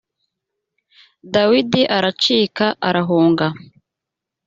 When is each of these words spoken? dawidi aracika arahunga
dawidi 1.33 1.81
aracika 1.97 2.65
arahunga 2.87 3.47